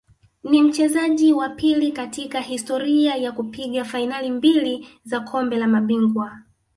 [0.43, 6.39] Ni mchezaji wa pili katika historia ya kupiga fainali mbili za Kombe la Mabingwa